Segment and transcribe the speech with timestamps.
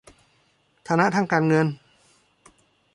[0.87, 1.67] ฐานะทางการเงิน